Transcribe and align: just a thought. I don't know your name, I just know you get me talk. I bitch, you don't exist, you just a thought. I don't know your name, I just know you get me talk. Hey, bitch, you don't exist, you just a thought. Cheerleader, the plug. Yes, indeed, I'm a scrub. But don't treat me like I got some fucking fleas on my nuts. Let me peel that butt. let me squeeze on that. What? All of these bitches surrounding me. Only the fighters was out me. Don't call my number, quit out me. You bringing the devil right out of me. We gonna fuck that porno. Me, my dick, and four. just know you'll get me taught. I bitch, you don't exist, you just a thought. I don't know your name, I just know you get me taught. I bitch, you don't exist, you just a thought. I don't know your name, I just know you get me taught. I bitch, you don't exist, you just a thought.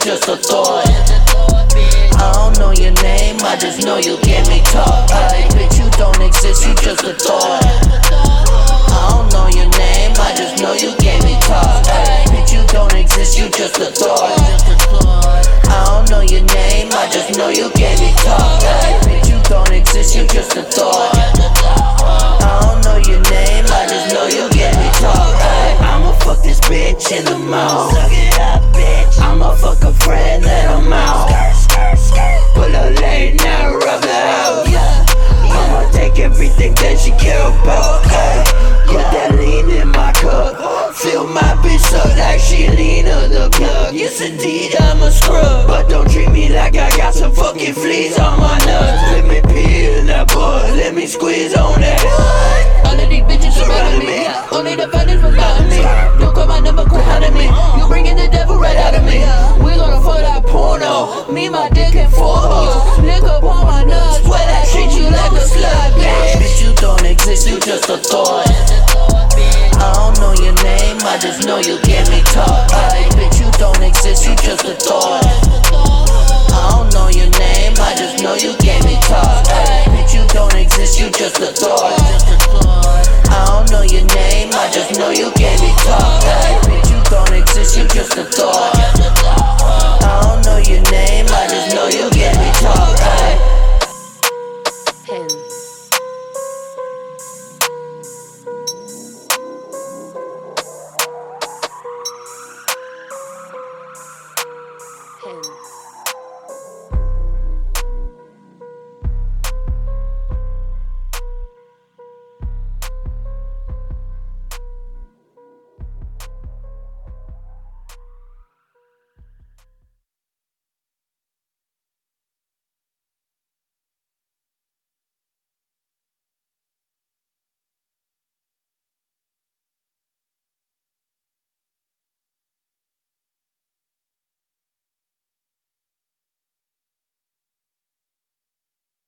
just 0.00 0.28
a 0.28 0.36
thought. 0.36 0.86
I 2.16 2.32
don't 2.32 2.58
know 2.58 2.72
your 2.72 2.92
name, 3.02 3.36
I 3.40 3.56
just 3.60 3.84
know 3.84 3.98
you 3.98 4.16
get 4.22 4.48
me 4.48 4.60
talk. 4.64 5.10
I 5.10 5.46
bitch, 5.52 5.78
you 5.78 5.90
don't 5.98 6.20
exist, 6.22 6.66
you 6.66 6.74
just 6.76 7.04
a 7.04 7.12
thought. 7.14 7.62
I 7.64 9.06
don't 9.10 9.32
know 9.32 9.48
your 9.48 9.68
name, 9.78 10.12
I 10.16 10.34
just 10.36 10.62
know 10.62 10.72
you 10.72 10.96
get 10.98 11.22
me 11.24 11.36
talk. 11.42 11.84
Hey, 11.86 12.24
bitch, 12.28 12.52
you 12.52 12.66
don't 12.68 12.94
exist, 12.94 13.38
you 13.38 13.48
just 13.50 13.78
a 13.78 13.86
thought. 13.86 14.39
Cheerleader, 42.50 43.30
the 43.30 43.48
plug. 43.52 43.94
Yes, 43.94 44.20
indeed, 44.20 44.74
I'm 44.80 45.00
a 45.02 45.10
scrub. 45.12 45.68
But 45.68 45.88
don't 45.88 46.10
treat 46.10 46.30
me 46.30 46.48
like 46.48 46.74
I 46.76 46.90
got 46.96 47.14
some 47.14 47.30
fucking 47.32 47.74
fleas 47.74 48.18
on 48.18 48.40
my 48.40 48.58
nuts. 48.66 49.02
Let 49.14 49.24
me 49.24 49.40
peel 49.54 50.04
that 50.06 50.26
butt. 50.34 50.74
let 50.74 50.92
me 50.92 51.06
squeeze 51.06 51.54
on 51.54 51.80
that. 51.80 52.02
What? 52.02 52.86
All 52.90 53.00
of 53.00 53.08
these 53.08 53.22
bitches 53.22 53.52
surrounding 53.54 54.08
me. 54.08 54.26
Only 54.50 54.74
the 54.74 54.88
fighters 54.88 55.22
was 55.22 55.36
out 55.36 55.62
me. 55.70 55.78
Don't 56.18 56.34
call 56.34 56.48
my 56.48 56.58
number, 56.58 56.84
quit 56.84 57.06
out 57.06 57.22
me. 57.32 57.46
You 57.78 57.86
bringing 57.86 58.16
the 58.16 58.26
devil 58.26 58.56
right 58.56 58.76
out 58.76 58.94
of 58.94 59.04
me. 59.04 59.22
We 59.64 59.76
gonna 59.78 60.02
fuck 60.02 60.18
that 60.18 60.44
porno. 60.44 61.30
Me, 61.30 61.48
my 61.48 61.68
dick, 61.70 61.94
and 61.94 62.12
four. 62.12 62.49
just 71.20 71.46
know 71.46 71.58
you'll 71.58 71.80
get 71.82 72.08
me 72.08 72.22
taught. 72.32 72.72
I 72.72 73.04
bitch, 73.12 73.40
you 73.40 73.50
don't 73.58 73.82
exist, 73.82 74.26
you 74.26 74.34
just 74.36 74.64
a 74.64 74.74
thought. 74.74 75.22
I 75.22 76.70
don't 76.72 76.92
know 76.94 77.08
your 77.08 77.28
name, 77.38 77.74
I 77.76 77.94
just 77.94 78.22
know 78.22 78.34
you 78.34 78.56
get 78.58 78.82
me 78.84 78.96
taught. 79.02 79.46
I 79.50 79.84
bitch, 79.92 80.14
you 80.14 80.26
don't 80.32 80.54
exist, 80.54 80.98
you 80.98 81.10
just 81.10 81.38
a 81.38 81.52
thought. 81.52 81.92
I 83.28 83.44
don't 83.46 83.70
know 83.70 83.82
your 83.82 84.04
name, 84.16 84.48
I 84.54 84.70
just 84.72 84.98
know 84.98 85.10
you 85.10 85.30
get 85.36 85.60
me 85.60 85.68
taught. 85.84 86.24
I 86.24 86.58
bitch, 86.64 86.90
you 86.90 87.02
don't 87.10 87.32
exist, 87.34 87.76
you 87.76 87.86
just 87.88 88.16
a 88.16 88.24
thought. 88.24 88.59